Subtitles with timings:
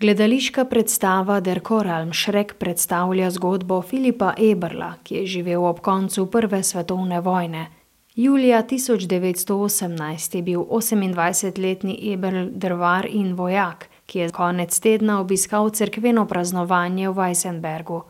[0.00, 6.62] Gledališka predstava Der Koralm Šrek predstavlja zgodbo Filipa Eberla, ki je živel ob koncu Prve
[6.62, 7.66] svetovne vojne.
[8.16, 16.24] Julija 1918 je bil 28-letni Eberl drvar in vojak, ki je konec tedna obiskal cerkveno
[16.26, 18.00] praznovanje v Weissenbergu.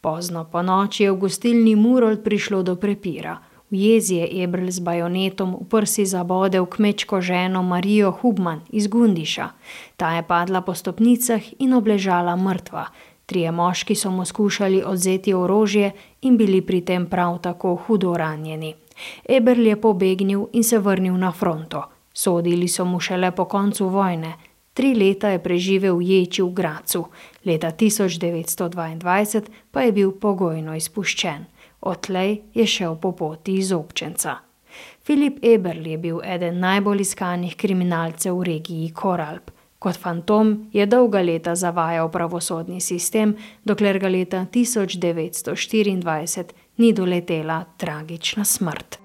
[0.00, 3.38] Pozno po noči je v gostilni Murold prišlo do prepira.
[3.70, 9.48] V jezi je Eberl z bajonetom v prsi zabodel kmečko ženo Marijo Hubman iz Gundiša.
[9.96, 12.88] Ta je padla po stopnicah in obležala mrtva.
[13.28, 18.74] Trije moški so mu skušali odzeti orožje in bili pri tem prav tako hudo ranjeni.
[19.28, 21.82] Eberl je pobegnil in se vrnil na fronto.
[22.12, 24.32] Sodili so mu šele po koncu vojne.
[24.72, 27.04] Tri leta je preživel v Ječi v Gracu,
[27.44, 31.57] leta 1922 pa je bil pogojno izpuščen.
[31.80, 34.36] Odtlej je šel po poti iz občenca.
[35.02, 39.50] Filip Eberl je bil eden najbolj iskanih kriminalcev v regiji Koralp.
[39.78, 46.44] Kot fantom je dolga leta zavajal pravosodni sistem, dokler ga leta 1924
[46.76, 48.98] ni doletela tragična smrt.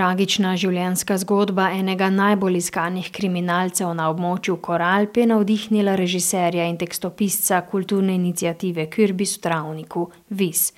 [0.00, 7.58] Tragična življenjska zgodba enega najbolj iskanih kriminalcev na območju Koralp je navdihnila režiserja in tekstopisca
[7.68, 10.06] kulturne inicijative Kürbis v Travniku
[10.38, 10.70] Vis.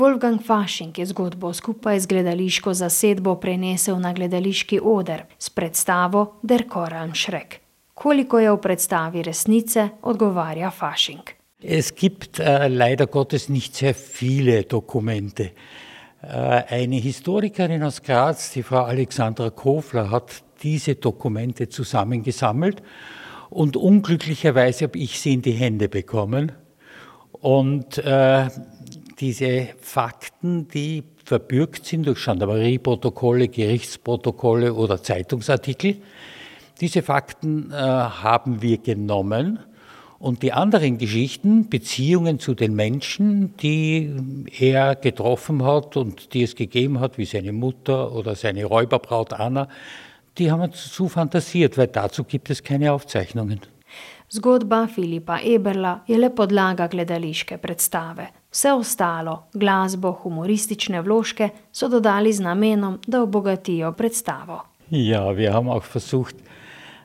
[0.00, 6.64] Wolfgang Fasching je zgodbo skupaj z gledališko zasedbo prenesel na gledališki oder s predstavo Der
[6.64, 7.58] Koralm Šrek.
[7.92, 11.36] Koliko je v predstavi resnice, odgovarja Fasching.
[11.60, 15.50] Es gibt uh, leider Gottes nicht sehr viele Dokumente.
[16.22, 22.82] Äh, eine Historikerin aus Graz, die Frau Alexandra Kofler, hat diese Dokumente zusammengesammelt
[23.48, 26.52] und unglücklicherweise habe ich sie in die Hände bekommen.
[27.32, 28.48] Und äh,
[29.18, 35.96] diese Fakten, die verbürgt sind durch Gendarmerieprotokolle, Gerichtsprotokolle oder Zeitungsartikel,
[36.80, 39.58] diese Fakten äh, haben wir genommen
[40.20, 44.14] und die anderen Geschichten, Beziehungen zu den Menschen, die
[44.58, 49.66] er getroffen hat und die es gegeben hat, wie seine Mutter oder seine Räuberbraut Anna,
[50.36, 53.60] die haben wir zu fantasiert, weil dazu gibt es keine Aufzeichnungen.
[54.28, 58.28] Zgodba Filipa Eberla je le podlaga gledališke predstave.
[58.50, 64.60] Vse ostalo, glasbo, humoristične vložke, so dodali z namenom, da obogatijo predstavo.
[64.90, 66.36] Ja, wir haben auch versucht,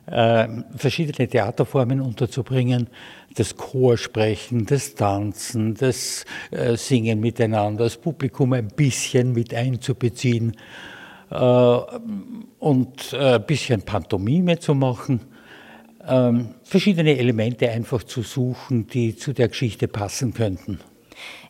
[0.07, 2.87] äh, verschiedene Theaterformen unterzubringen.
[3.35, 10.55] Das Chorsprechen, das Tanzen, das äh, Singen miteinander, das Publikum ein bisschen mit einzubeziehen
[11.29, 11.77] äh,
[12.59, 15.21] und ein bisschen Pantomime zu machen.
[16.07, 20.79] Ähm, verschiedene Elemente einfach zu suchen, die zu der Geschichte passen könnten.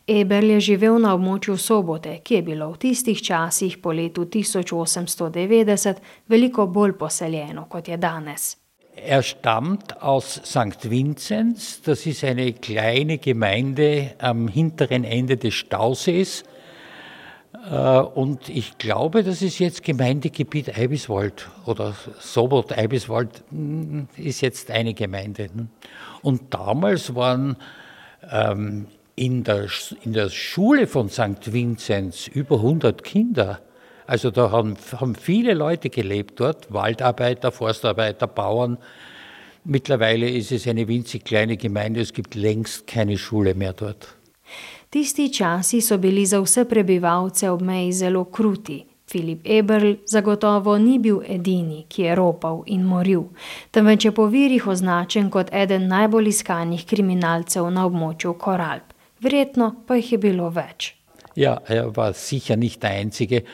[0.06, 5.98] Eberl je živel na območju Sobote, ki je bilo v tistih časih po letu 1890
[6.30, 8.54] veliko bolj poseljeno kot je danes.
[8.96, 10.86] Er stammt aus St.
[10.88, 16.44] Vinzenz, das ist eine kleine Gemeinde am hinteren Ende des Stausees.
[17.68, 24.70] Äh, und ich glaube, das ist jetzt Gemeindegebiet Eibiswald oder Sobot Eibiswald hm, ist jetzt
[24.70, 25.50] eine Gemeinde.
[26.22, 27.56] Und damals waren
[28.30, 29.66] ähm, in der,
[30.04, 31.52] in der Schule von St.
[31.52, 33.60] Vinzenz über 100 Kinder.
[34.06, 38.78] Also da haben, haben viele Leute gelebt dort, Waldarbeiter, Forstarbeiter, Bauern.
[39.64, 44.14] Mittlerweile ist es eine winzig kleine Gemeinde, es gibt längst keine Schule mehr dort.
[44.90, 48.84] Tisti časi so bili za vse prebivalce ob meji zelo kruti.
[49.10, 53.24] Filip Eberl zagotovo ni bil edini, ki je ropal in moril,
[53.70, 58.95] temveč je po virih označen kot eden najbolj iskanih kriminalcev na območju Koralp.
[59.20, 60.94] Verjetno pa jih je bilo več.
[61.36, 63.44] Ja, er war sicher nicht der Einzige,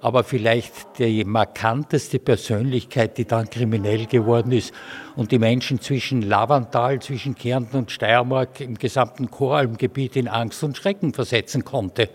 [0.00, 4.72] aber vielleicht die markanteste Persönlichkeit, die dann kriminell geworden ist
[5.16, 10.76] und die Menschen zwischen Lavantal, zwischen Kärnten und Steiermark im gesamten Koralmgebiet in Angst und
[10.76, 12.08] Schrecken versetzen konnte.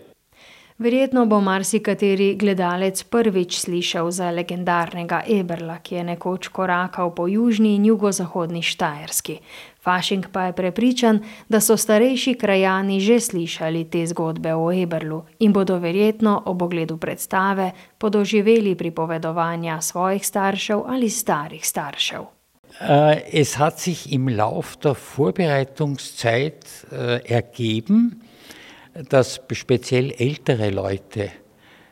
[0.78, 7.74] Verjetno bo marsikateri gledalec prvič slišal za legendarnega Eberla, ki je nekoč korakal po južni
[7.76, 9.38] in jugozahodni Štajerski.
[9.82, 15.52] Fašing pa je prepričan, da so starejši krajani že slišali te zgodbe o Eberlu in
[15.52, 22.22] bodo verjetno ob ogledu predstave podoživeli pripovedovanja svojih staršev ali starih staršev.
[22.80, 28.22] Uh, es hat sich im Lauf der Vorbereitungszeit uh, ergeben,
[28.94, 31.30] dass speziell ältere Leute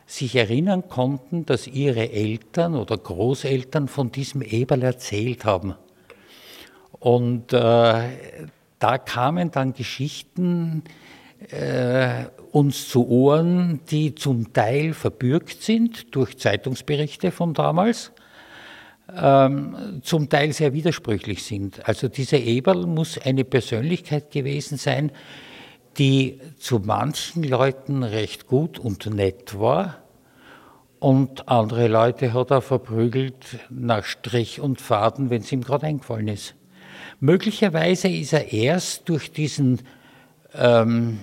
[0.06, 5.74] sich erinnern konnten, dass ihre Eltern oder Großeltern von diesem Eberl erzählt haben.
[6.98, 8.08] Und äh,
[8.78, 10.82] da kamen dann Geschichten
[11.50, 18.12] äh, uns zu Ohren, die zum Teil verbürgt sind durch Zeitungsberichte von damals,
[19.16, 21.86] ähm, zum Teil sehr widersprüchlich sind.
[21.88, 25.12] Also dieser Eberl muss eine Persönlichkeit gewesen sein,
[25.98, 29.98] die zu manchen Leuten recht gut und nett war
[30.98, 36.28] und andere Leute hat er verprügelt nach Strich und Faden, wenn es ihm gerade eingefallen
[36.28, 36.54] ist.
[37.20, 39.80] Möglicherweise ist er erst durch diesen
[40.54, 41.20] ähm,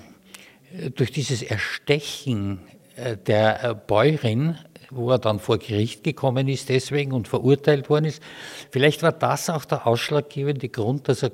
[0.95, 2.59] durch dieses Erstechen
[2.95, 4.57] äh, der äh, Bäuerin,
[4.89, 8.21] wo er dann vor Gericht gekommen ist deswegen und verurteilt worden ist,
[8.71, 11.31] vielleicht war das auch der ausschlaggebende Grund, dass er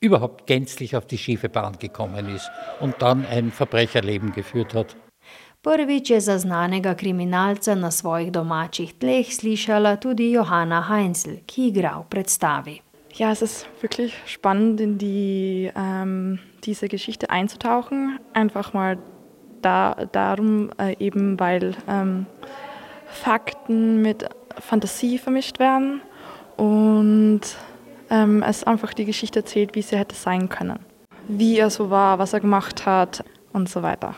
[0.00, 2.50] überhaupt gänzlich auf die schiefe Bahn gekommen ist
[2.80, 4.96] und dann ein Verbrecherleben geführt hat.
[5.62, 11.98] Prvič je za znanega kriminalca na svojih domačih tleh slišala tudi Johanna Heinzel, ki igra
[11.98, 12.76] v predstavi.
[13.18, 18.20] Ja, es ist wirklich spannend, in die, ähm, diese Geschichte einzutauchen.
[18.32, 18.98] Einfach mal
[19.60, 22.26] da, darum, äh, eben weil ähm,
[23.06, 24.28] Fakten mit
[24.60, 26.00] Fantasie vermischt werden
[26.56, 27.40] und
[28.10, 30.78] ähm, es einfach die Geschichte erzählt, wie sie hätte sein können.
[31.28, 34.14] Wie er so war, was er gemacht hat und so weiter.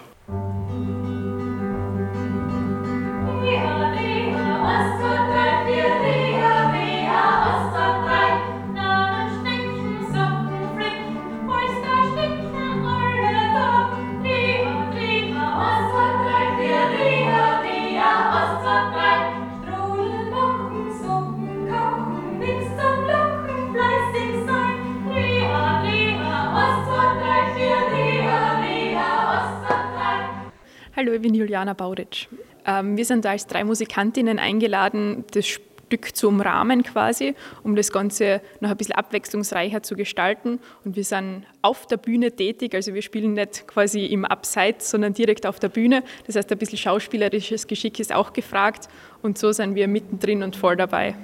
[31.01, 32.29] Hallo, ich bin Juliana Bauritsch.
[32.67, 38.43] Ähm, wir sind als drei Musikantinnen eingeladen, das Stück zu umrahmen quasi, um das Ganze
[38.61, 40.59] noch ein bisschen abwechslungsreicher zu gestalten.
[40.85, 45.15] Und wir sind auf der Bühne tätig, also wir spielen nicht quasi im Abseits, sondern
[45.15, 46.03] direkt auf der Bühne.
[46.27, 48.91] Das heißt, ein bisschen schauspielerisches Geschick ist auch gefragt
[49.23, 51.15] und so sind wir mittendrin und voll dabei.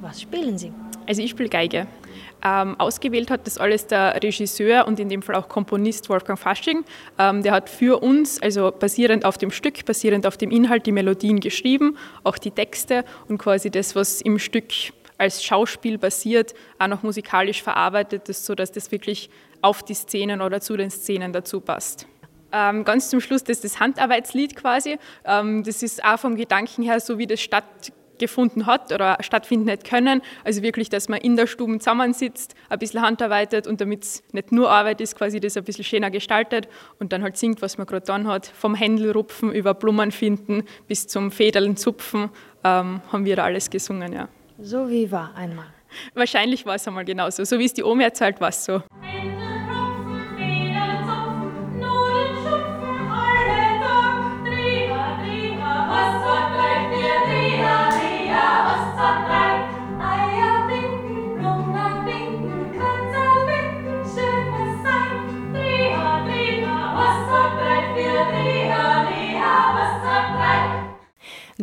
[0.00, 0.72] Was spielen Sie?
[1.06, 1.86] Also ich spiele Geige.
[2.44, 6.84] Ähm, ausgewählt hat das alles der Regisseur und in dem Fall auch Komponist Wolfgang Fasching.
[7.18, 10.92] Ähm, der hat für uns, also basierend auf dem Stück, basierend auf dem Inhalt, die
[10.92, 14.72] Melodien geschrieben, auch die Texte und quasi das, was im Stück
[15.18, 19.30] als Schauspiel basiert, auch noch musikalisch verarbeitet ist, sodass das wirklich
[19.62, 22.06] auf die Szenen oder zu den Szenen dazu passt.
[22.52, 24.98] Ähm, ganz zum Schluss das ist das Handarbeitslied quasi.
[25.24, 27.64] Ähm, das ist auch vom Gedanken her so, wie das statt
[28.18, 30.22] gefunden hat oder stattfinden hätte können.
[30.44, 34.52] Also wirklich, dass man in der Stube zusammensitzt, ein bisschen handarbeitet und damit es nicht
[34.52, 36.68] nur Arbeit ist, quasi das ein bisschen schöner gestaltet
[36.98, 38.46] und dann halt singt, was man gerade dann hat.
[38.46, 42.30] Vom Händelrupfen über Blumen finden bis zum Federlen zupfen
[42.64, 44.28] ähm, haben wir da alles gesungen, ja.
[44.58, 45.66] So wie war einmal.
[46.14, 47.44] Wahrscheinlich war es einmal genauso.
[47.44, 48.82] So wie es die Omi erzählt, war es so.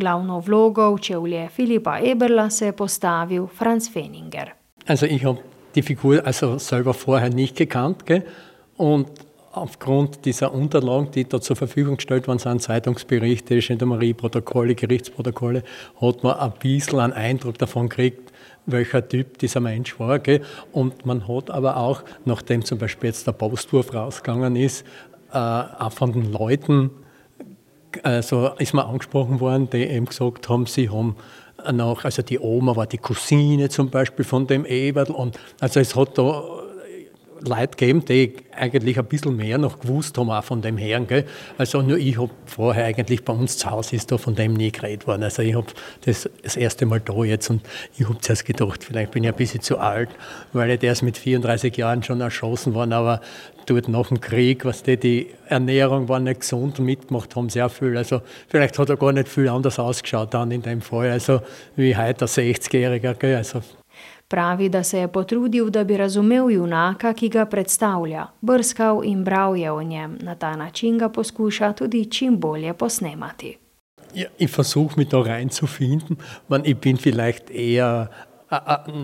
[0.04, 4.52] Glavno vlogo v čevlje Filipa Eberla se je postavil Franz Feninger.
[4.86, 5.38] Also ich habe
[5.74, 8.22] die Figur also selber vorher nicht gekannt gell?
[8.76, 9.08] und
[9.52, 15.62] aufgrund dieser Unterlagen, die da zur Verfügung gestellt worden sind, Zeitungsberichte, Gendarmerieprotokolle, Gerichtsprotokolle,
[16.02, 18.30] hat man ein bisschen einen Eindruck davon gekriegt,
[18.66, 20.18] welcher Typ dieser Mensch war.
[20.18, 20.42] Gell?
[20.72, 24.84] Und man hat aber auch, nachdem zum Beispiel jetzt der Postwurf rausgegangen ist,
[25.32, 26.90] äh, auch von den Leuten
[28.02, 31.16] also ist mir angesprochen worden, die eben gesagt haben, sie haben
[31.72, 35.94] noch, also die Oma war die Cousine zum Beispiel von dem Eberl und also es
[35.94, 36.42] hat da
[37.40, 41.06] Leute gegeben, die eigentlich ein bisschen mehr noch gewusst haben, auch von dem Herrn.
[41.06, 41.24] Gell?
[41.58, 44.70] Also nur ich habe vorher eigentlich bei uns zu Hause ist da von dem nie
[44.70, 45.22] geredet worden.
[45.22, 45.66] Also ich habe
[46.04, 47.62] das das erste Mal da jetzt und
[47.98, 50.10] ich habe zuerst gedacht, vielleicht bin ich ein bisschen zu alt,
[50.52, 53.20] weil der ist mit 34 Jahren schon erschossen worden, aber
[53.66, 57.68] dort nach dem Krieg, was die, die Ernährung war nicht gesund und mitgemacht haben sehr
[57.68, 57.96] viel.
[57.96, 61.40] Also vielleicht hat er gar nicht viel anders ausgeschaut dann in dem Fall, also
[61.76, 63.36] wie heute der 60-Jähriger.
[63.36, 63.62] Also
[64.34, 69.56] Pravi, da se je potrudil, da bi razumel junaka, ki ga predstavlja, brskal in bral
[69.56, 73.56] je o njem, na ta način ga poskuša tudi čim bolje posnemati.
[74.14, 76.16] Ja, ich versuche mich da reinzufinden.
[76.48, 78.08] Man, ich bin vielleicht eher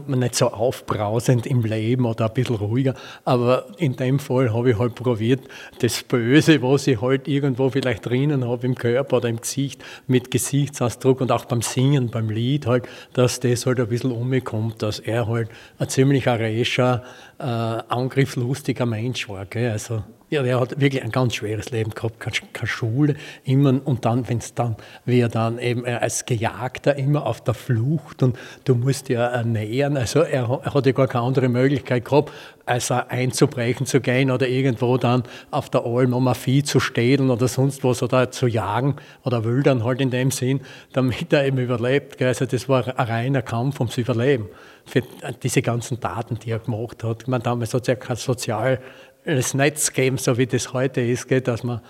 [0.06, 4.78] nicht so aufbrausend im Leben oder ein bisschen ruhiger, aber in dem Fall habe ich
[4.78, 5.40] halt probiert,
[5.80, 10.30] das Böse, was ich halt irgendwo vielleicht drinnen habe im Körper oder im Gesicht, mit
[10.30, 14.98] Gesichtsausdruck und auch beim Singen, beim Lied halt, dass das halt ein bisschen umkommt, dass
[14.98, 17.02] er halt ein ziemlich arescher,
[17.40, 17.42] äh,
[17.88, 19.46] angriffslustiger Mensch war.
[19.46, 19.70] Gell?
[19.70, 24.28] Also ja, der hat wirklich ein ganz schweres Leben gehabt, keine, Schule, immer und dann,
[24.28, 28.76] wenn es dann, wie er dann eben als Gejagter immer auf der Flucht und du
[28.76, 32.30] musst ja ernähren, also er, er hat ja gar keine andere Möglichkeit gehabt,
[32.64, 37.30] als einzubrechen zu gehen oder irgendwo dann auf der Alm um ein Vieh zu stehlen
[37.30, 38.94] oder sonst was oder zu jagen
[39.24, 40.60] oder wildern halt in dem Sinn,
[40.92, 42.22] damit er eben überlebt.
[42.22, 44.46] Also das war ein reiner Kampf ums Überleben
[44.84, 45.02] für
[45.42, 47.28] diese ganzen Taten, die er gemacht hat.
[47.28, 48.80] Man damals hat es ja kein sozial
[49.24, 51.80] das Netz geben, so wie das heute ist, gell, dass man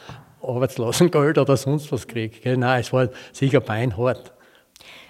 [0.43, 2.43] Arbeitslosengeld oder sonst was kriegt.
[2.43, 2.57] Gell.
[2.57, 4.33] Nein, es war sicher beinhart.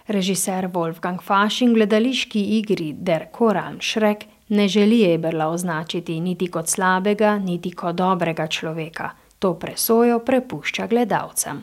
[0.08, 7.36] Režiser Wolfgang Fasching gledališki igri Der Koran Šrek ne želi Eberla označiti niti kot slabega,
[7.38, 9.10] niti kot dobrega človeka.
[9.38, 11.62] To presojo prepušča gledalcem.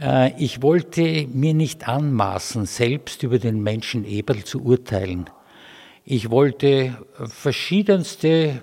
[0.00, 5.28] Äh, ich wollte mir nicht anmaßen, selbst über den Menschen Eberl zu urteilen.
[6.10, 8.62] Ich wollte verschiedenste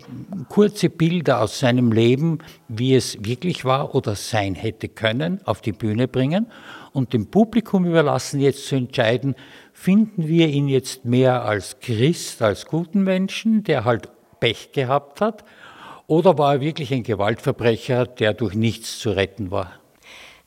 [0.50, 5.72] kurze Bilder aus seinem Leben, wie es wirklich war oder sein hätte können, auf die
[5.72, 6.48] Bühne bringen
[6.92, 9.36] und dem Publikum überlassen, jetzt zu entscheiden,
[9.74, 15.46] finden wir ihn jetzt mehr als Christ, als guten Menschen, der halt Pech gehabt hat,
[16.08, 19.85] oder war er wirklich ein Gewaltverbrecher, der durch nichts zu retten war?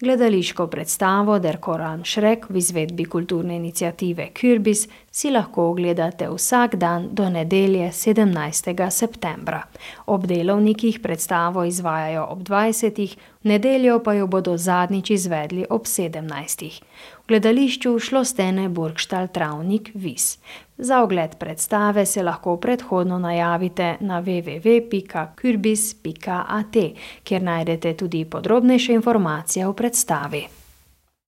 [0.00, 4.85] Gledališko predstavo Der Koran Šrek v izvedbi kulturne inicijative Kürbis
[5.19, 8.91] si lahko ogledate vsak dan do nedelje 17.
[8.91, 9.63] septembra.
[10.07, 13.17] Ob delovnikih predstavo izvajajo ob 20.
[13.43, 16.81] v nedeljo pa jo bodo zadnjič izvedli ob 17.
[17.19, 20.39] V gledališču Šlostene Burgštal Travnik Vis.
[20.79, 26.77] Za ogled predstave se lahko predhodno najavite na www.kurbis.at,
[27.25, 30.58] kjer najdete tudi podrobnejše informacije o predstavi.